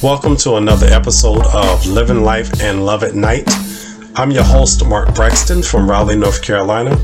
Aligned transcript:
Welcome 0.00 0.36
to 0.36 0.54
another 0.54 0.86
episode 0.86 1.44
of 1.52 1.84
Living 1.84 2.22
Life 2.22 2.60
and 2.60 2.86
Love 2.86 3.02
at 3.02 3.16
Night. 3.16 3.50
I'm 4.14 4.30
your 4.30 4.44
host, 4.44 4.86
Mark 4.86 5.12
Braxton 5.12 5.60
from 5.60 5.90
Raleigh, 5.90 6.14
North 6.14 6.40
Carolina. 6.40 6.96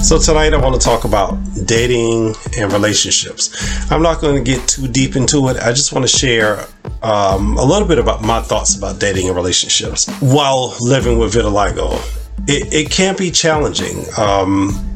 So, 0.00 0.16
tonight 0.20 0.54
I 0.54 0.58
want 0.58 0.80
to 0.80 0.80
talk 0.80 1.02
about 1.02 1.36
dating 1.64 2.36
and 2.56 2.72
relationships. 2.72 3.90
I'm 3.90 4.00
not 4.00 4.20
going 4.20 4.36
to 4.36 4.48
get 4.48 4.68
too 4.68 4.86
deep 4.86 5.16
into 5.16 5.48
it. 5.48 5.56
I 5.56 5.72
just 5.72 5.92
want 5.92 6.08
to 6.08 6.16
share 6.16 6.64
um, 7.02 7.56
a 7.58 7.64
little 7.64 7.88
bit 7.88 7.98
about 7.98 8.22
my 8.22 8.40
thoughts 8.40 8.78
about 8.78 9.00
dating 9.00 9.26
and 9.26 9.34
relationships 9.34 10.08
while 10.20 10.76
living 10.78 11.18
with 11.18 11.34
vitiligo. 11.34 11.98
It, 12.46 12.72
it 12.72 12.90
can 12.92 13.16
be 13.16 13.32
challenging. 13.32 14.04
Um, 14.16 14.91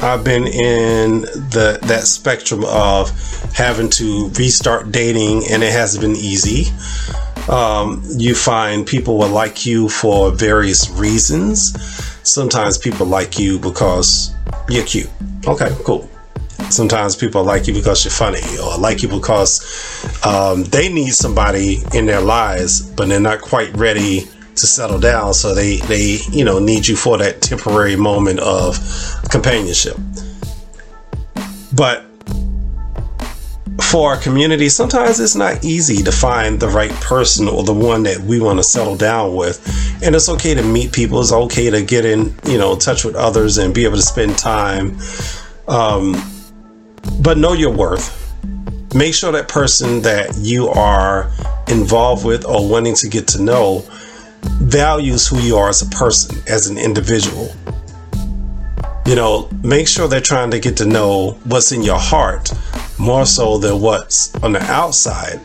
I've 0.00 0.22
been 0.22 0.46
in 0.46 1.22
the 1.22 1.78
that 1.82 2.04
spectrum 2.04 2.64
of 2.64 3.10
having 3.52 3.90
to 3.90 4.28
restart 4.30 4.92
dating, 4.92 5.42
and 5.50 5.62
it 5.62 5.72
hasn't 5.72 6.02
been 6.02 6.14
easy. 6.14 6.70
Um, 7.50 8.04
you 8.16 8.36
find 8.36 8.86
people 8.86 9.18
will 9.18 9.28
like 9.28 9.66
you 9.66 9.88
for 9.88 10.30
various 10.30 10.88
reasons. 10.90 11.74
Sometimes 12.22 12.78
people 12.78 13.06
like 13.06 13.40
you 13.40 13.58
because 13.58 14.32
you're 14.68 14.84
cute. 14.84 15.10
Okay, 15.48 15.74
cool. 15.84 16.08
Sometimes 16.70 17.16
people 17.16 17.42
like 17.42 17.66
you 17.66 17.74
because 17.74 18.04
you're 18.04 18.12
funny, 18.12 18.42
or 18.62 18.78
like 18.78 19.02
you 19.02 19.08
because 19.08 19.60
um, 20.24 20.62
they 20.64 20.92
need 20.92 21.12
somebody 21.12 21.78
in 21.92 22.06
their 22.06 22.20
lives, 22.20 22.82
but 22.82 23.08
they're 23.08 23.18
not 23.18 23.40
quite 23.40 23.76
ready 23.76 24.28
to 24.58 24.66
settle 24.66 24.98
down. 24.98 25.34
So 25.34 25.54
they, 25.54 25.78
they, 25.78 26.18
you 26.30 26.44
know, 26.44 26.58
need 26.58 26.86
you 26.86 26.96
for 26.96 27.18
that 27.18 27.42
temporary 27.42 27.96
moment 27.96 28.40
of 28.40 28.78
companionship. 29.30 29.96
But 31.74 32.04
for 33.90 34.10
our 34.10 34.20
community, 34.20 34.68
sometimes 34.68 35.18
it's 35.20 35.34
not 35.36 35.64
easy 35.64 36.02
to 36.02 36.12
find 36.12 36.60
the 36.60 36.68
right 36.68 36.90
person 37.00 37.48
or 37.48 37.62
the 37.62 37.72
one 37.72 38.02
that 38.02 38.18
we 38.18 38.40
want 38.40 38.58
to 38.58 38.62
settle 38.62 38.96
down 38.96 39.34
with. 39.34 39.64
And 40.02 40.14
it's 40.14 40.28
okay 40.28 40.54
to 40.54 40.62
meet 40.62 40.92
people. 40.92 41.20
It's 41.20 41.32
okay 41.32 41.70
to 41.70 41.82
get 41.82 42.04
in, 42.04 42.34
you 42.44 42.58
know, 42.58 42.76
touch 42.76 43.04
with 43.04 43.14
others 43.14 43.56
and 43.56 43.74
be 43.74 43.84
able 43.84 43.96
to 43.96 44.02
spend 44.02 44.36
time. 44.36 44.98
Um, 45.68 46.16
but 47.22 47.38
know 47.38 47.52
your 47.52 47.72
worth. 47.72 48.14
Make 48.94 49.14
sure 49.14 49.32
that 49.32 49.48
person 49.48 50.02
that 50.02 50.36
you 50.36 50.68
are 50.68 51.30
involved 51.68 52.24
with 52.24 52.44
or 52.44 52.68
wanting 52.68 52.94
to 52.96 53.08
get 53.08 53.28
to 53.28 53.42
know 53.42 53.84
values 54.42 55.26
who 55.26 55.38
you 55.40 55.56
are 55.56 55.68
as 55.68 55.82
a 55.82 55.86
person, 55.86 56.36
as 56.48 56.66
an 56.68 56.78
individual. 56.78 57.52
You 59.06 59.14
know, 59.14 59.48
make 59.62 59.88
sure 59.88 60.08
they're 60.08 60.20
trying 60.20 60.50
to 60.50 60.60
get 60.60 60.76
to 60.78 60.84
know 60.84 61.38
what's 61.44 61.72
in 61.72 61.82
your 61.82 61.98
heart 61.98 62.52
more 62.98 63.24
so 63.24 63.58
than 63.58 63.80
what's 63.80 64.34
on 64.42 64.52
the 64.52 64.62
outside. 64.62 65.40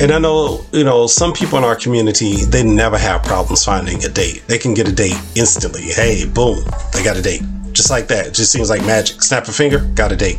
And 0.00 0.12
I 0.12 0.18
know, 0.18 0.64
you 0.72 0.84
know, 0.84 1.06
some 1.06 1.32
people 1.32 1.58
in 1.58 1.64
our 1.64 1.76
community, 1.76 2.44
they 2.44 2.62
never 2.62 2.96
have 2.96 3.22
problems 3.22 3.64
finding 3.64 4.02
a 4.04 4.08
date. 4.08 4.42
They 4.46 4.58
can 4.58 4.72
get 4.74 4.88
a 4.88 4.92
date 4.92 5.16
instantly. 5.34 5.82
Hey, 5.82 6.26
boom, 6.26 6.64
they 6.92 7.02
got 7.02 7.16
a 7.16 7.22
date. 7.22 7.42
Just 7.72 7.90
like 7.90 8.08
that. 8.08 8.28
It 8.28 8.34
just 8.34 8.50
seems 8.50 8.70
like 8.70 8.80
magic. 8.84 9.22
Snap 9.22 9.46
a 9.46 9.52
finger, 9.52 9.80
got 9.94 10.10
a 10.10 10.16
date. 10.16 10.38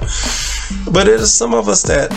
But 0.92 1.08
it 1.08 1.20
is 1.20 1.32
some 1.32 1.54
of 1.54 1.70
us 1.70 1.84
that 1.84 2.12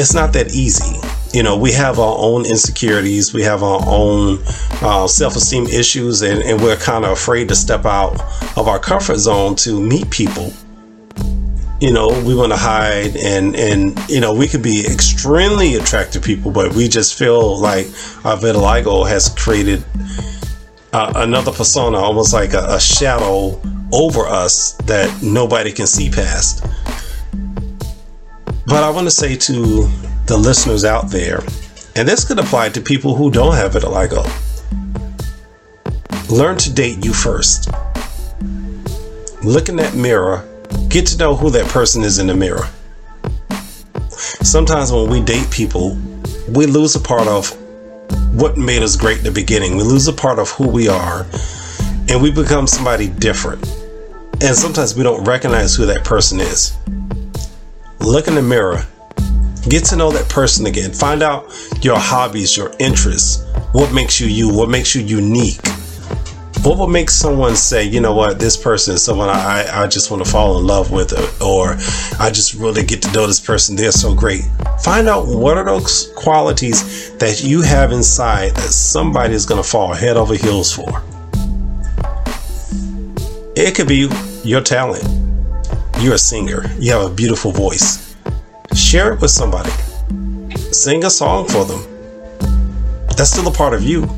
it's 0.00 0.14
not 0.14 0.32
that 0.32 0.54
easy 0.54 0.96
you 1.32 1.44
know, 1.44 1.56
we 1.56 1.72
have 1.72 1.98
our 1.98 2.16
own 2.18 2.44
insecurities, 2.44 3.32
we 3.32 3.42
have 3.42 3.62
our 3.62 3.80
own 3.86 4.38
uh, 4.82 5.06
self 5.06 5.36
esteem 5.36 5.66
issues, 5.66 6.22
and, 6.22 6.42
and 6.42 6.60
we're 6.60 6.76
kind 6.76 7.04
of 7.04 7.12
afraid 7.12 7.48
to 7.48 7.54
step 7.54 7.84
out 7.84 8.20
of 8.56 8.66
our 8.66 8.80
comfort 8.80 9.18
zone 9.18 9.54
to 9.56 9.80
meet 9.80 10.10
people. 10.10 10.52
You 11.80 11.92
know, 11.92 12.08
we 12.26 12.34
want 12.34 12.52
to 12.52 12.58
hide, 12.58 13.16
and 13.16 13.54
and 13.54 13.96
you 14.10 14.20
know, 14.20 14.34
we 14.34 14.48
could 14.48 14.62
be 14.62 14.84
extremely 14.84 15.76
attractive 15.76 16.22
people, 16.22 16.50
but 16.50 16.74
we 16.74 16.88
just 16.88 17.16
feel 17.16 17.58
like 17.58 17.86
our 18.24 18.36
vitiligo 18.36 19.08
has 19.08 19.28
created 19.28 19.84
uh, 20.92 21.12
another 21.16 21.52
persona, 21.52 21.96
almost 21.96 22.32
like 22.32 22.54
a, 22.54 22.66
a 22.70 22.80
shadow 22.80 23.60
over 23.92 24.26
us 24.26 24.72
that 24.84 25.22
nobody 25.22 25.70
can 25.70 25.86
see 25.86 26.10
past. 26.10 26.66
But 28.70 28.84
I 28.84 28.90
want 28.90 29.08
to 29.08 29.10
say 29.10 29.34
to 29.34 29.88
the 30.26 30.36
listeners 30.36 30.84
out 30.84 31.10
there, 31.10 31.40
and 31.96 32.06
this 32.06 32.24
could 32.24 32.38
apply 32.38 32.68
to 32.68 32.80
people 32.80 33.16
who 33.16 33.28
don't 33.28 33.56
have 33.56 33.74
it 33.74 33.82
vitiligo. 33.82 34.24
Learn 36.30 36.56
to 36.58 36.72
date 36.72 37.04
you 37.04 37.12
first. 37.12 37.68
Look 39.42 39.68
in 39.68 39.74
that 39.74 39.96
mirror, 39.96 40.48
get 40.88 41.04
to 41.08 41.18
know 41.18 41.34
who 41.34 41.50
that 41.50 41.66
person 41.66 42.04
is 42.04 42.20
in 42.20 42.28
the 42.28 42.34
mirror. 42.36 42.68
Sometimes 44.08 44.92
when 44.92 45.10
we 45.10 45.20
date 45.20 45.50
people, 45.50 45.98
we 46.50 46.66
lose 46.66 46.94
a 46.94 47.00
part 47.00 47.26
of 47.26 47.50
what 48.36 48.56
made 48.56 48.84
us 48.84 48.94
great 48.94 49.18
in 49.18 49.24
the 49.24 49.32
beginning. 49.32 49.78
We 49.78 49.82
lose 49.82 50.06
a 50.06 50.12
part 50.12 50.38
of 50.38 50.48
who 50.50 50.68
we 50.68 50.86
are, 50.86 51.26
and 52.08 52.22
we 52.22 52.30
become 52.30 52.68
somebody 52.68 53.08
different. 53.08 53.66
And 54.40 54.54
sometimes 54.54 54.94
we 54.94 55.02
don't 55.02 55.24
recognize 55.24 55.74
who 55.74 55.86
that 55.86 56.04
person 56.04 56.38
is. 56.38 56.78
Look 58.00 58.28
in 58.28 58.34
the 58.34 58.42
mirror 58.42 58.84
Get 59.68 59.84
to 59.86 59.96
know 59.96 60.10
that 60.10 60.28
person 60.30 60.66
again. 60.66 60.90
Find 60.92 61.22
out 61.22 61.52
your 61.82 61.98
hobbies, 61.98 62.56
your 62.56 62.72
interests, 62.78 63.44
what 63.72 63.92
makes 63.92 64.18
you 64.18 64.26
you, 64.26 64.48
what 64.48 64.70
makes 64.70 64.94
you 64.94 65.02
unique. 65.02 65.60
What 66.62 66.78
would 66.78 66.88
make 66.88 67.10
someone 67.10 67.56
say, 67.56 67.84
you 67.84 68.00
know 68.00 68.14
what, 68.14 68.38
this 68.38 68.56
person 68.56 68.94
is 68.94 69.04
someone 69.04 69.28
I, 69.28 69.82
I 69.82 69.86
just 69.86 70.10
want 70.10 70.24
to 70.24 70.30
fall 70.30 70.58
in 70.58 70.66
love 70.66 70.90
with, 70.90 71.12
or, 71.42 71.46
or 71.46 71.76
I 72.18 72.30
just 72.30 72.54
really 72.54 72.84
get 72.84 73.02
to 73.02 73.12
know 73.12 73.26
this 73.26 73.40
person. 73.40 73.76
They're 73.76 73.92
so 73.92 74.14
great. 74.14 74.44
Find 74.82 75.08
out 75.08 75.26
what 75.26 75.56
are 75.56 75.64
those 75.64 76.10
qualities 76.16 77.12
that 77.16 77.42
you 77.42 77.62
have 77.62 77.92
inside 77.92 78.56
that 78.56 78.72
somebody 78.72 79.34
is 79.34 79.46
going 79.46 79.62
to 79.62 79.68
fall 79.68 79.92
head 79.94 80.16
over 80.16 80.34
heels 80.34 80.72
for. 80.72 81.02
It 83.56 83.74
could 83.74 83.88
be 83.88 84.08
your 84.42 84.62
talent. 84.62 85.19
You're 86.00 86.14
a 86.14 86.18
singer, 86.18 86.64
you 86.78 86.92
have 86.92 87.10
a 87.10 87.14
beautiful 87.14 87.52
voice 87.52 88.10
Share 88.74 89.12
it 89.12 89.20
with 89.20 89.32
somebody. 89.32 89.70
Sing 90.72 91.04
a 91.04 91.10
song 91.10 91.48
for 91.48 91.64
them. 91.64 91.82
That's 93.16 93.30
still 93.30 93.48
a 93.48 93.52
part 93.52 93.74
of 93.74 93.82
you. 93.82 94.08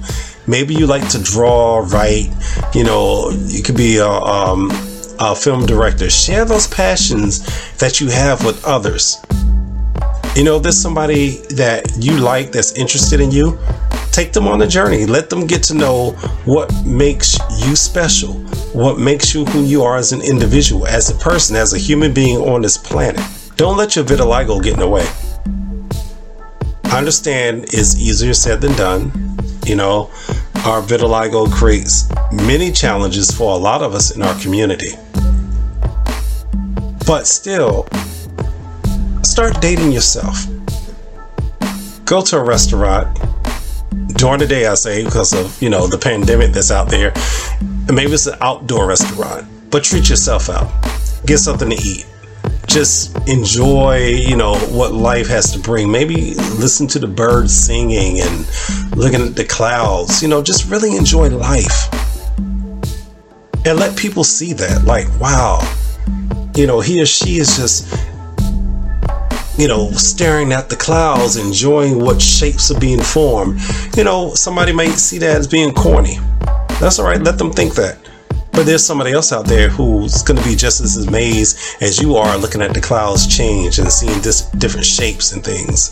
Maybe 0.47 0.75
you 0.75 0.87
like 0.87 1.09
to 1.11 1.23
draw, 1.23 1.79
write, 1.79 2.31
you 2.75 2.85
know, 2.85 3.31
you 3.47 3.63
could 3.63 3.77
be 3.77 3.97
a, 3.97 4.09
um, 4.09 4.71
a 5.19 5.35
film 5.35 5.65
director. 5.65 6.11
Share 6.11 6.45
those 6.45 6.67
passions 6.67 7.41
that 7.79 7.99
you 8.01 8.09
have 8.09 8.45
with 8.45 8.63
others. 8.67 9.25
You 10.37 10.45
know, 10.45 10.59
there's 10.59 10.81
somebody 10.81 11.39
that 11.57 11.91
you 11.99 12.19
like 12.19 12.53
that's 12.53 12.73
interested 12.73 13.21
in 13.21 13.31
you. 13.31 13.59
Take 14.11 14.33
them 14.33 14.47
on 14.47 14.61
a 14.61 14.67
journey. 14.67 15.07
Let 15.07 15.31
them 15.31 15.47
get 15.47 15.63
to 15.65 15.75
know 15.75 16.11
what 16.45 16.71
makes 16.85 17.39
you 17.65 17.75
special, 17.75 18.35
what 18.73 18.99
makes 18.99 19.35
you 19.35 19.45
who 19.47 19.65
you 19.65 19.83
are 19.83 19.97
as 19.97 20.13
an 20.13 20.23
individual, 20.23 20.87
as 20.87 21.11
a 21.11 21.15
person, 21.15 21.57
as 21.57 21.75
a 21.75 21.79
human 21.79 22.15
being 22.15 22.39
on 22.39 22.63
this 22.63 22.79
planet. 22.79 23.23
Don't 23.57 23.77
let 23.77 23.97
your 23.97 24.05
vitiligo 24.05 24.63
get 24.63 24.75
in 24.75 24.81
the 24.81 24.89
way. 24.89 25.07
I 26.85 26.99
understand 26.99 27.65
it's 27.65 27.97
easier 27.97 28.35
said 28.35 28.61
than 28.61 28.73
done. 28.77 29.37
You 29.67 29.77
know, 29.77 30.11
our 30.65 30.83
vitiligo 30.83 31.53
creates 31.53 32.09
many 32.33 32.73
challenges 32.73 33.31
for 33.31 33.53
a 33.53 33.57
lot 33.57 33.83
of 33.83 33.95
us 33.95 34.17
in 34.17 34.23
our 34.23 34.39
community. 34.41 34.93
But 37.07 37.27
still, 37.27 37.87
start 39.23 39.61
dating 39.61 39.93
yourself. 39.93 40.47
Go 42.05 42.23
to 42.23 42.39
a 42.39 42.43
restaurant 42.43 43.19
during 44.17 44.39
the 44.39 44.47
day, 44.47 44.67
I 44.67 44.75
say, 44.75 45.05
because 45.05 45.33
of, 45.33 45.61
you 45.61 45.69
know, 45.69 45.87
the 45.87 45.99
pandemic 45.99 46.53
that's 46.53 46.71
out 46.71 46.89
there. 46.89 47.13
Maybe 47.89 48.13
it's 48.13 48.27
an 48.27 48.39
outdoor 48.41 48.87
restaurant, 48.87 49.47
but 49.71 49.85
treat 49.85 50.09
yourself 50.09 50.49
out. 50.49 50.71
Get 51.27 51.39
something 51.39 51.71
to 51.71 51.77
eat 51.77 52.07
just 52.73 53.17
enjoy, 53.29 54.07
you 54.07 54.35
know, 54.35 54.57
what 54.71 54.93
life 54.93 55.29
has 55.29 55.53
to 55.53 55.59
bring. 55.59 55.91
Maybe 55.91 56.35
listen 56.35 56.87
to 56.89 56.99
the 56.99 57.07
birds 57.07 57.55
singing 57.55 58.21
and 58.21 58.97
looking 58.97 59.21
at 59.21 59.37
the 59.37 59.45
clouds. 59.45 60.23
You 60.23 60.29
know, 60.29 60.43
just 60.43 60.71
really 60.71 60.97
enjoy 60.97 61.29
life. 61.29 61.93
And 63.65 63.79
let 63.79 63.97
people 63.97 64.25
see 64.25 64.55
that. 64.55 64.85
Like, 64.85 65.07
wow, 65.21 65.61
you 66.57 66.67
know, 66.67 66.81
he 66.81 67.01
or 67.01 67.07
she 67.07 67.37
is 67.37 67.57
just, 67.57 67.93
you 69.59 69.69
know, 69.69 69.91
staring 69.93 70.53
at 70.53 70.71
the 70.71 70.77
clouds, 70.77 71.37
enjoying 71.37 72.01
what 72.01 72.23
shapes 72.23 72.71
are 72.71 72.81
being 72.81 73.03
formed. 73.03 73.61
You 73.97 74.05
know, 74.05 74.35
somebody 74.35 74.73
might 74.73 74.93
see 74.93 75.19
that 75.19 75.37
as 75.37 75.47
being 75.47 75.73
corny. 75.75 76.19
That's 76.83 76.99
all 76.99 77.07
right. 77.07 77.23
Let 77.23 77.39
them 77.39 77.53
think 77.53 77.75
that. 77.77 77.97
But 78.51 78.67
there's 78.67 78.85
somebody 78.85 79.13
else 79.13 79.33
out 79.33 79.47
there 79.47 79.69
who's 79.69 80.21
going 80.25 80.37
to 80.37 80.45
be 80.45 80.57
just 80.57 80.81
as 80.81 81.07
amazed 81.07 81.81
as 81.81 82.03
you 82.03 82.17
are 82.17 82.37
looking 82.37 82.61
at 82.61 82.75
the 82.75 82.81
clouds 82.81 83.25
change 83.25 83.79
and 83.79 83.89
seeing 83.91 84.21
this 84.21 84.51
different 84.51 84.85
shapes 84.85 85.31
and 85.31 85.45
things. 85.45 85.91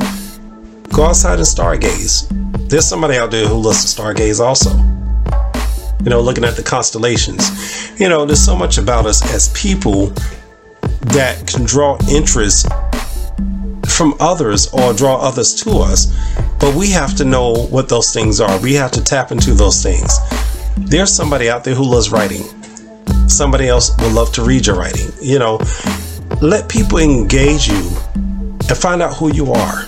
Go 0.92 1.04
outside 1.04 1.38
and 1.38 1.46
stargaze. 1.46 2.26
There's 2.69 2.87
somebody 2.87 3.19
out 3.19 3.31
there 3.31 3.46
who 3.46 3.54
loves 3.54 3.94
to 3.94 4.02
stargaze 4.02 4.40
also. 4.40 4.70
You 6.02 6.10
know, 6.10 6.20
looking 6.20 6.42
at 6.42 6.56
the 6.56 6.64
constellations. 6.64 8.00
You 8.00 8.08
know, 8.08 8.26
there's 8.26 8.44
so 8.44 8.56
much 8.56 8.76
about 8.76 9.06
us 9.06 9.22
as 9.32 9.48
people 9.50 10.08
that 11.12 11.44
can 11.46 11.64
draw 11.66 11.98
interest 12.10 12.66
from 13.86 14.14
others 14.19 14.69
or 14.72 14.93
draw 14.93 15.20
others 15.20 15.54
to 15.62 15.70
us, 15.70 16.06
but 16.58 16.75
we 16.75 16.90
have 16.90 17.14
to 17.19 17.25
know 17.25 17.66
what 17.66 17.88
those 17.88 18.12
things 18.12 18.40
are. 18.40 18.60
We 18.60 18.75
have 18.75 18.90
to 18.90 19.04
tap 19.04 19.31
into 19.31 19.54
those 19.54 19.84
things. 19.84 20.19
There's 20.88 21.12
somebody 21.12 21.49
out 21.49 21.65
there 21.65 21.75
who 21.75 21.85
loves 21.85 22.11
writing. 22.11 22.43
Somebody 23.29 23.69
else 23.69 23.91
would 23.99 24.12
love 24.12 24.32
to 24.32 24.43
read 24.43 24.67
your 24.67 24.77
writing. 24.77 25.11
You 25.21 25.38
know, 25.38 25.61
let 26.41 26.69
people 26.69 26.99
engage 26.99 27.69
you 27.69 27.91
and 28.17 28.77
find 28.77 29.03
out 29.03 29.15
who 29.17 29.32
you 29.32 29.53
are. 29.53 29.85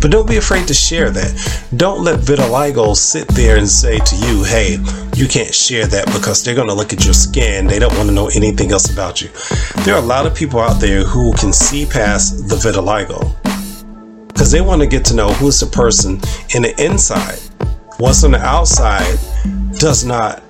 But 0.00 0.10
don't 0.10 0.28
be 0.28 0.36
afraid 0.36 0.68
to 0.68 0.74
share 0.74 1.08
that. 1.10 1.68
Don't 1.76 2.04
let 2.04 2.20
vitiligo 2.20 2.94
sit 2.94 3.26
there 3.28 3.56
and 3.56 3.66
say 3.66 3.98
to 3.98 4.16
you, 4.16 4.44
hey, 4.44 4.76
you 5.16 5.26
can't 5.26 5.54
share 5.54 5.86
that 5.86 6.04
because 6.06 6.44
they're 6.44 6.54
going 6.54 6.68
to 6.68 6.74
look 6.74 6.92
at 6.92 7.04
your 7.06 7.14
skin. 7.14 7.66
They 7.66 7.78
don't 7.78 7.96
want 7.96 8.10
to 8.10 8.14
know 8.14 8.28
anything 8.34 8.70
else 8.72 8.92
about 8.92 9.22
you. 9.22 9.30
There 9.84 9.94
are 9.94 10.02
a 10.02 10.06
lot 10.06 10.26
of 10.26 10.34
people 10.34 10.60
out 10.60 10.78
there 10.78 11.04
who 11.04 11.32
can 11.32 11.54
see 11.54 11.86
past 11.86 12.48
the 12.48 12.56
vitiligo 12.56 13.34
because 14.28 14.50
they 14.50 14.60
want 14.60 14.82
to 14.82 14.86
get 14.86 15.06
to 15.06 15.14
know 15.14 15.32
who's 15.32 15.60
the 15.60 15.66
person 15.66 16.20
in 16.54 16.62
the 16.62 16.74
inside. 16.84 17.38
What's 17.96 18.24
on 18.24 18.32
the 18.32 18.40
outside 18.40 19.18
does 19.78 20.04
not 20.04 20.42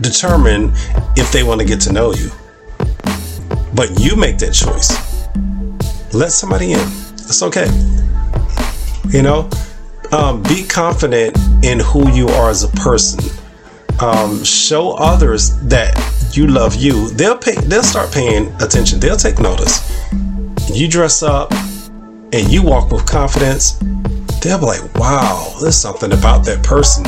determine 0.00 0.72
if 1.16 1.32
they 1.32 1.42
want 1.42 1.60
to 1.60 1.66
get 1.66 1.80
to 1.82 1.92
know 1.92 2.12
you. 2.12 2.30
But 3.74 3.98
you 4.00 4.16
make 4.16 4.38
that 4.38 4.52
choice. 4.52 4.92
Let 6.14 6.32
somebody 6.32 6.72
in. 6.72 6.80
It's 7.14 7.42
okay. 7.42 7.66
You 9.10 9.22
know, 9.22 9.50
um, 10.12 10.42
be 10.42 10.66
confident 10.66 11.36
in 11.62 11.80
who 11.80 12.10
you 12.10 12.28
are 12.28 12.50
as 12.50 12.62
a 12.62 12.68
person. 12.68 13.20
Um, 14.00 14.44
show 14.44 14.92
others 14.92 15.58
that 15.68 15.94
you 16.36 16.46
love 16.46 16.76
you. 16.76 17.08
They'll 17.10 17.38
pay. 17.38 17.54
They'll 17.54 17.82
start 17.82 18.12
paying 18.12 18.48
attention. 18.60 19.00
They'll 19.00 19.16
take 19.16 19.38
notice. 19.38 19.80
You 20.70 20.88
dress 20.88 21.22
up 21.22 21.52
and 22.32 22.50
you 22.50 22.62
walk 22.62 22.92
with 22.92 23.06
confidence. 23.06 23.72
They'll 24.42 24.58
be 24.58 24.66
like, 24.66 24.94
"Wow, 24.96 25.54
there's 25.60 25.76
something 25.76 26.12
about 26.12 26.44
that 26.44 26.62
person." 26.62 27.04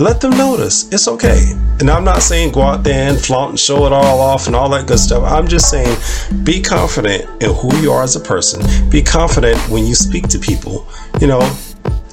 Let 0.00 0.20
them 0.20 0.30
notice. 0.30 0.88
It's 0.92 1.08
okay. 1.08 1.54
And 1.80 1.90
I'm 1.90 2.04
not 2.04 2.22
saying 2.22 2.52
go 2.52 2.62
out 2.62 2.84
there 2.84 3.10
and 3.10 3.18
flaunt 3.18 3.50
and 3.50 3.58
show 3.58 3.84
it 3.84 3.92
all 3.92 4.20
off 4.20 4.46
and 4.46 4.54
all 4.54 4.68
that 4.68 4.86
good 4.86 5.00
stuff. 5.00 5.24
I'm 5.24 5.48
just 5.48 5.68
saying 5.68 5.96
be 6.44 6.62
confident 6.62 7.24
in 7.42 7.52
who 7.52 7.74
you 7.78 7.90
are 7.90 8.04
as 8.04 8.14
a 8.14 8.20
person. 8.20 8.62
Be 8.90 9.02
confident 9.02 9.58
when 9.68 9.84
you 9.86 9.96
speak 9.96 10.28
to 10.28 10.38
people. 10.38 10.86
You 11.20 11.26
know, 11.26 11.40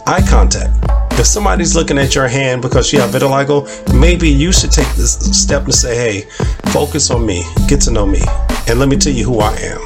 eye 0.08 0.26
contact. 0.28 0.74
If 1.20 1.28
somebody's 1.28 1.76
looking 1.76 2.00
at 2.00 2.16
your 2.16 2.28
hand 2.28 2.64
because 2.64 2.92
you 2.92 3.00
have 3.02 3.12
vitiligo, 3.12 3.68
maybe 3.94 4.30
you 4.30 4.52
should 4.52 4.72
take 4.72 4.92
this 4.96 5.14
step 5.40 5.66
to 5.66 5.72
say, 5.72 5.96
hey, 5.96 6.22
focus 6.72 7.12
on 7.12 7.24
me, 7.24 7.44
get 7.68 7.82
to 7.82 7.92
know 7.92 8.08
me, 8.08 8.22
and 8.68 8.80
let 8.80 8.90
me 8.90 8.98
tell 8.98 9.14
you 9.14 9.26
who 9.26 9.40
I 9.42 9.56
am. 9.58 9.82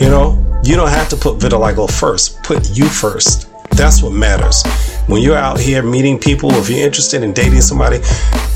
You 0.00 0.08
know, 0.08 0.60
you 0.62 0.76
don't 0.76 0.90
have 0.90 1.08
to 1.08 1.16
put 1.16 1.38
vitiligo 1.38 1.90
first, 1.90 2.40
put 2.44 2.70
you 2.70 2.86
first. 2.86 3.48
That's 3.70 4.00
what 4.00 4.12
matters. 4.12 4.62
When 5.08 5.22
you're 5.22 5.36
out 5.36 5.58
here 5.58 5.82
meeting 5.82 6.18
people, 6.18 6.50
if 6.52 6.70
you're 6.70 6.84
interested 6.84 7.22
in 7.22 7.32
dating 7.32 7.60
somebody, 7.60 8.00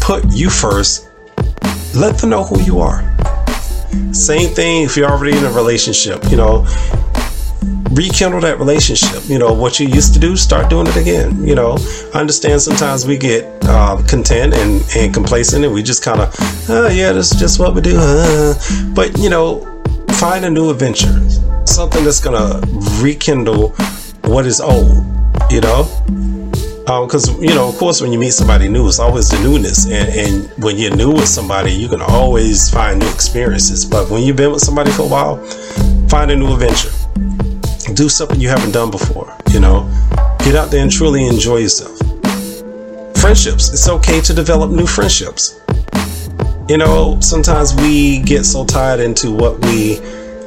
put 0.01 0.25
you 0.33 0.49
first. 0.51 1.09
Let 1.95 2.19
them 2.19 2.31
know 2.31 2.45
who 2.45 2.61
you 2.63 2.81
are. 2.81 3.03
Same 4.13 4.55
thing 4.55 4.85
if 4.85 4.97
you're 4.97 5.11
already 5.11 5.37
in 5.37 5.45
a 5.45 5.51
relationship, 5.51 6.23
you 6.31 6.37
know, 6.37 6.67
rekindle 7.93 8.41
that 8.41 8.59
relationship. 8.59 9.23
You 9.29 9.39
know, 9.39 9.53
what 9.53 9.81
you 9.81 9.89
used 9.89 10.15
to 10.15 10.21
do, 10.21 10.37
start 10.37 10.71
doing 10.71 10.87
it 10.87 10.97
again. 10.97 11.47
You 11.47 11.55
know, 11.55 11.79
I 12.15 12.21
understand 12.21 12.63
sometimes 12.63 13.07
we 13.07 13.17
get 13.17 13.45
uh, 13.63 14.03
content 14.09 14.55
and, 14.55 14.85
and 14.97 15.13
complacent 15.13 15.65
and 15.65 15.75
we 15.75 15.83
just 15.83 16.03
kind 16.03 16.21
of, 16.21 16.35
oh, 16.69 16.89
yeah, 16.89 17.13
that's 17.13 17.35
just 17.35 17.59
what 17.59 17.75
we 17.75 17.81
do. 17.81 17.97
Uh. 17.99 18.55
But, 18.95 19.19
you 19.19 19.31
know, 19.31 19.65
find 20.13 20.45
a 20.45 20.51
new 20.51 20.71
adventure, 20.71 21.29
something 21.67 22.05
that's 22.05 22.21
going 22.21 22.37
to 22.37 22.67
rekindle 23.03 23.71
what 24.25 24.47
is 24.47 24.61
old, 24.61 25.05
you 25.51 25.61
know? 25.61 25.89
Because 26.87 27.29
um, 27.29 27.43
you 27.43 27.53
know, 27.53 27.69
of 27.69 27.77
course, 27.79 28.01
when 28.01 28.13
you 28.13 28.19
meet 28.19 28.31
somebody 28.31 28.69
new, 28.69 28.87
it's 28.87 29.01
always 29.01 29.29
the 29.29 29.41
newness, 29.41 29.87
and, 29.87 30.09
and 30.09 30.63
when 30.63 30.79
you're 30.79 30.95
new 30.95 31.11
with 31.11 31.27
somebody, 31.27 31.73
you 31.73 31.89
can 31.89 32.01
always 32.01 32.71
find 32.71 33.01
new 33.01 33.09
experiences. 33.11 33.85
But 33.85 34.09
when 34.09 34.23
you've 34.23 34.37
been 34.37 34.53
with 34.53 34.61
somebody 34.61 34.93
for 34.93 35.03
a 35.03 35.09
while, 35.09 35.45
find 36.09 36.31
a 36.31 36.37
new 36.37 36.53
adventure, 36.53 36.91
do 37.95 38.09
something 38.09 38.41
you 38.41 38.49
haven't 38.49 38.71
done 38.71 38.93
before. 38.93 39.37
You 39.51 39.59
know, 39.59 39.91
get 40.39 40.55
out 40.55 40.71
there 40.71 40.81
and 40.81 40.91
truly 40.91 41.27
enjoy 41.27 41.57
yourself. 41.57 41.99
Friendships, 43.17 43.73
it's 43.73 43.89
okay 43.89 44.21
to 44.21 44.33
develop 44.33 44.71
new 44.71 44.87
friendships. 44.87 45.61
You 46.69 46.79
know, 46.79 47.19
sometimes 47.19 47.75
we 47.75 48.21
get 48.21 48.45
so 48.45 48.65
tied 48.65 49.01
into 49.01 49.33
what 49.33 49.59
we 49.67 49.99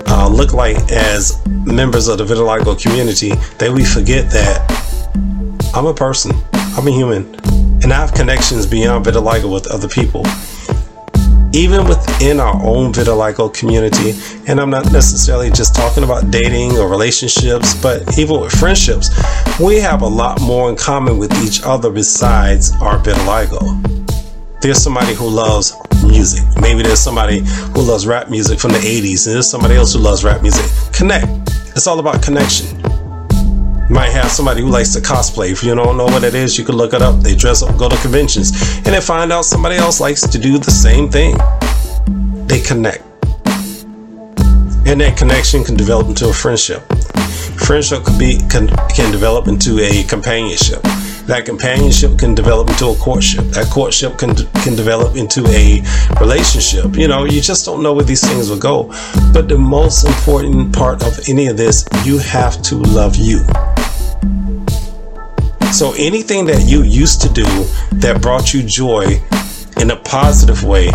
uh, 0.08 0.30
look 0.30 0.54
like 0.54 0.78
as 0.90 1.46
members 1.66 2.08
of 2.08 2.18
the 2.18 2.24
vitiligo 2.24 2.82
community 2.82 3.32
that 3.58 3.72
we 3.74 3.84
forget 3.84 4.30
that 4.32 4.89
I'm 5.72 5.86
a 5.86 5.94
person, 5.94 6.32
I'm 6.54 6.88
a 6.88 6.92
human, 6.92 7.36
and 7.84 7.94
I 7.94 7.98
have 7.98 8.12
connections 8.14 8.66
beyond 8.66 9.06
vitiligo 9.06 9.54
with 9.54 9.68
other 9.68 9.88
people. 9.88 10.26
Even 11.54 11.88
within 11.88 12.40
our 12.40 12.56
own 12.64 12.92
vitiligo 12.92 13.54
community, 13.54 14.14
and 14.48 14.60
I'm 14.60 14.72
not 14.72 14.92
necessarily 14.92 15.52
just 15.52 15.76
talking 15.76 16.04
about 16.04 16.32
dating 16.32 16.78
or 16.78 16.90
relationships, 16.90 17.80
but 17.84 18.18
even 18.18 18.42
with 18.42 18.52
friendships, 18.52 19.10
we 19.60 19.78
have 19.78 20.02
a 20.02 20.08
lot 20.08 20.42
more 20.42 20.70
in 20.70 20.76
common 20.76 21.20
with 21.20 21.32
each 21.44 21.62
other 21.64 21.92
besides 21.92 22.72
our 22.82 22.98
vitiligo. 22.98 23.62
There's 24.62 24.82
somebody 24.82 25.14
who 25.14 25.30
loves 25.30 25.76
music. 26.04 26.44
Maybe 26.60 26.82
there's 26.82 27.00
somebody 27.00 27.42
who 27.42 27.82
loves 27.84 28.08
rap 28.08 28.32
music 28.32 28.60
from 28.60 28.72
the 28.72 28.80
80s, 28.80 29.28
and 29.28 29.36
there's 29.36 29.50
somebody 29.50 29.76
else 29.76 29.94
who 29.94 30.00
loves 30.00 30.24
rap 30.24 30.42
music. 30.42 30.66
Connect. 30.94 31.28
It's 31.76 31.86
all 31.86 32.00
about 32.00 32.24
connection 32.24 32.89
might 33.90 34.12
have 34.12 34.30
somebody 34.30 34.62
who 34.62 34.70
likes 34.70 34.94
to 34.94 35.00
cosplay. 35.00 35.52
If 35.52 35.64
you 35.64 35.74
don't 35.74 35.98
know 35.98 36.06
what 36.06 36.24
it 36.24 36.36
is, 36.36 36.58
you 36.58 36.64
can 36.64 36.76
look 36.76 36.94
it 36.94 37.02
up. 37.02 37.22
They 37.22 37.36
dress 37.36 37.64
up, 37.64 37.78
go 37.78 37.90
to 37.90 37.98
conventions, 37.98 38.52
and 38.78 38.88
then 38.88 39.02
find 39.02 39.32
out 39.32 39.46
somebody 39.46 39.76
else 39.76 40.00
likes 40.00 40.22
to 40.22 40.38
do 40.38 40.58
the 40.58 40.72
same 40.72 41.10
thing. 41.10 41.36
They 42.48 42.62
connect. 42.62 43.04
And 44.86 45.02
that 45.02 45.18
connection 45.18 45.64
can 45.64 45.76
develop 45.76 46.08
into 46.08 46.30
a 46.30 46.34
friendship. 46.34 46.82
Friendship 47.66 48.06
can 48.06 48.18
be 48.18 48.40
can, 48.50 48.68
can 48.90 49.12
develop 49.12 49.48
into 49.48 49.80
a 49.80 50.04
companionship. 50.04 50.82
That 51.30 51.46
companionship 51.46 52.18
can 52.18 52.34
develop 52.34 52.70
into 52.70 52.88
a 52.88 52.96
courtship. 52.96 53.46
That 53.52 53.70
courtship 53.72 54.18
can 54.18 54.34
can 54.64 54.76
develop 54.76 55.16
into 55.16 55.46
a 55.48 55.84
relationship. 56.20 56.96
You 56.96 57.08
know, 57.08 57.26
you 57.26 57.42
just 57.42 57.66
don't 57.66 57.84
know 57.84 57.94
where 57.94 58.06
these 58.06 58.28
things 58.28 58.50
will 58.50 58.58
go. 58.58 58.88
But 59.32 59.48
the 59.48 59.58
most 59.58 60.06
important 60.06 60.74
part 60.74 61.04
of 61.04 61.20
any 61.28 61.48
of 61.48 61.58
this, 61.58 61.88
you 62.04 62.18
have 62.18 62.60
to 62.64 62.76
love 62.76 63.16
you. 63.16 63.46
So 65.72 65.94
anything 65.98 66.46
that 66.48 66.66
you 66.66 66.84
used 66.84 67.22
to 67.22 67.30
do 67.30 67.46
that 68.00 68.22
brought 68.22 68.54
you 68.54 68.64
joy 68.64 69.22
in 69.80 69.92
a 69.92 69.96
positive 69.96 70.64
way, 70.64 70.88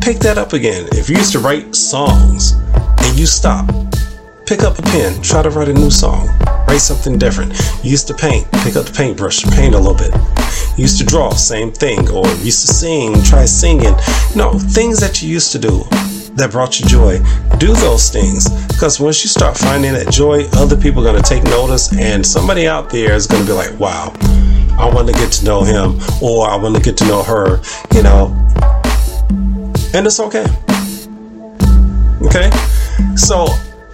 pick 0.00 0.18
that 0.20 0.36
up 0.36 0.52
again. 0.52 0.88
If 0.92 1.08
you 1.08 1.16
used 1.16 1.32
to 1.32 1.38
write 1.38 1.76
songs 1.76 2.52
and 2.52 3.18
you 3.18 3.26
stop, 3.26 3.68
pick 4.46 4.62
up 4.62 4.78
a 4.78 4.82
pen, 4.82 5.20
try 5.22 5.42
to 5.42 5.50
write 5.50 5.68
a 5.68 5.72
new 5.72 5.90
song, 5.90 6.26
write 6.66 6.80
something 6.80 7.18
different. 7.18 7.52
You 7.84 7.90
used 7.90 8.08
to 8.08 8.14
paint, 8.14 8.50
pick 8.64 8.74
up 8.74 8.86
the 8.86 8.92
paintbrush, 8.92 9.44
paint 9.44 9.74
a 9.74 9.78
little 9.78 9.94
bit. 9.94 10.12
You 10.76 10.82
used 10.82 10.98
to 10.98 11.04
draw, 11.04 11.30
same 11.30 11.70
thing. 11.70 12.10
Or 12.10 12.26
used 12.42 12.66
to 12.66 12.72
sing, 12.72 13.22
try 13.22 13.44
singing. 13.44 13.94
No, 14.34 14.58
things 14.58 14.98
that 15.00 15.22
you 15.22 15.28
used 15.28 15.52
to 15.52 15.58
do 15.58 15.84
that 16.36 16.50
brought 16.50 16.80
you 16.80 16.86
joy, 16.86 17.18
do 17.58 17.72
those 17.74 18.10
things. 18.10 18.48
Because 18.68 19.00
once 19.00 19.22
you 19.22 19.28
start 19.28 19.56
finding 19.56 19.92
that 19.92 20.10
joy, 20.12 20.44
other 20.54 20.76
people 20.76 21.06
are 21.06 21.10
going 21.10 21.22
to 21.22 21.28
take 21.28 21.44
notice, 21.44 21.96
and 21.96 22.26
somebody 22.26 22.66
out 22.66 22.90
there 22.90 23.14
is 23.14 23.26
going 23.26 23.42
to 23.42 23.48
be 23.48 23.54
like, 23.54 23.78
wow, 23.78 24.12
I 24.78 24.90
want 24.92 25.08
to 25.08 25.14
get 25.14 25.32
to 25.32 25.44
know 25.44 25.62
him, 25.62 26.00
or 26.22 26.48
I 26.48 26.56
want 26.56 26.74
to 26.76 26.82
get 26.82 26.96
to 26.98 27.06
know 27.06 27.22
her, 27.22 27.60
you 27.94 28.02
know. 28.02 28.34
And 29.94 30.06
it's 30.06 30.18
okay. 30.20 30.46
Okay? 32.26 32.50
So, 33.16 33.46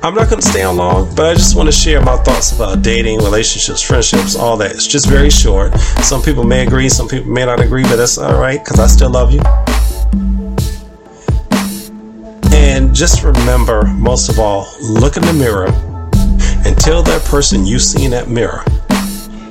I'm 0.02 0.14
not 0.14 0.30
going 0.30 0.40
to 0.40 0.46
stay 0.46 0.62
on 0.62 0.78
long, 0.78 1.14
but 1.14 1.26
I 1.26 1.34
just 1.34 1.54
want 1.54 1.68
to 1.68 1.72
share 1.72 2.00
my 2.00 2.16
thoughts 2.16 2.52
about 2.52 2.80
dating, 2.80 3.18
relationships, 3.18 3.82
friendships, 3.82 4.34
all 4.34 4.56
that. 4.56 4.70
It's 4.70 4.86
just 4.86 5.06
very 5.06 5.28
short. 5.28 5.78
Some 6.02 6.22
people 6.22 6.42
may 6.42 6.66
agree, 6.66 6.88
some 6.88 7.06
people 7.06 7.30
may 7.30 7.44
not 7.44 7.60
agree, 7.60 7.82
but 7.82 7.96
that's 7.96 8.16
all 8.16 8.40
right 8.40 8.64
because 8.64 8.80
I 8.80 8.86
still 8.86 9.10
love 9.10 9.30
you. 9.30 9.42
And 12.80 12.94
just 12.94 13.22
remember, 13.22 13.84
most 13.84 14.30
of 14.30 14.38
all, 14.38 14.66
look 14.80 15.18
in 15.18 15.22
the 15.22 15.34
mirror 15.34 15.66
and 16.64 16.78
tell 16.78 17.02
that 17.02 17.22
person 17.26 17.66
you 17.66 17.78
see 17.78 18.06
in 18.06 18.10
that 18.12 18.30
mirror, 18.30 18.64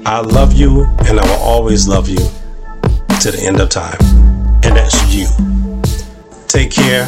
I 0.04 0.22
love 0.22 0.54
you 0.54 0.86
and 1.06 1.20
I 1.20 1.26
will 1.28 1.44
always 1.44 1.88
love 1.88 2.10
you 2.10 2.18
to 2.18 3.30
the 3.30 3.40
end 3.46 3.62
of 3.62 3.70
time. 3.70 4.00
And 4.64 4.76
that's 4.76 5.14
you. 5.14 5.28
Take 6.48 6.72
care. 6.72 7.06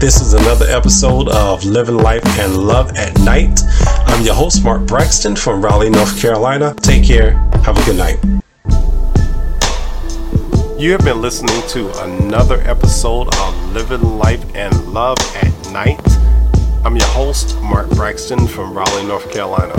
This 0.00 0.20
is 0.20 0.34
another 0.34 0.66
episode 0.66 1.28
of 1.28 1.64
Living 1.64 1.98
Life 1.98 2.26
and 2.40 2.66
Love 2.66 2.96
at 2.96 3.16
Night. 3.20 3.60
I'm 4.08 4.24
your 4.24 4.34
host, 4.34 4.64
Mark 4.64 4.88
Braxton 4.88 5.36
from 5.36 5.62
Raleigh, 5.62 5.88
North 5.88 6.20
Carolina. 6.20 6.74
Take 6.80 7.04
care. 7.04 7.34
Have 7.62 7.78
a 7.78 7.84
good 7.84 7.96
night. 7.96 8.18
You 10.80 10.90
have 10.90 11.04
been 11.04 11.22
listening 11.22 11.62
to 11.68 11.92
another 12.02 12.60
episode 12.62 13.32
of 13.36 13.65
Living 13.76 14.16
Life 14.16 14.42
and 14.54 14.74
Love 14.86 15.18
at 15.36 15.70
Night. 15.70 16.00
I'm 16.82 16.96
your 16.96 17.08
host, 17.08 17.60
Mark 17.60 17.90
Braxton 17.90 18.46
from 18.46 18.72
Raleigh, 18.72 19.06
North 19.06 19.30
Carolina. 19.30 19.74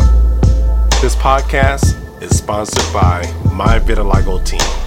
This 1.01 1.15
podcast 1.15 1.95
is 2.21 2.37
sponsored 2.37 2.93
by 2.93 3.23
My 3.51 3.79
Vitiligo 3.79 4.45
Team. 4.45 4.86